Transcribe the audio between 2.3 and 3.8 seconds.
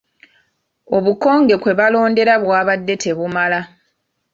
bwabadde tebumala.